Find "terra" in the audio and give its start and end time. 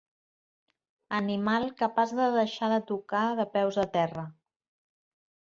4.01-4.27